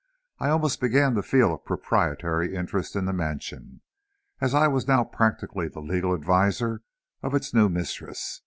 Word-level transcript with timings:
I 0.39 0.49
almost 0.49 0.81
began 0.81 1.13
to 1.13 1.21
feel 1.21 1.53
a 1.53 1.59
proprietary 1.59 2.55
interest 2.55 2.95
in 2.95 3.05
the 3.05 3.13
mansion, 3.13 3.81
as 4.39 4.55
I 4.55 4.65
now 4.65 4.71
was 4.73 4.85
practically 5.11 5.67
the 5.67 5.79
legal 5.79 6.15
adviser 6.15 6.81
of 7.21 7.35
its 7.35 7.53
new 7.53 7.69
mistress. 7.69 8.39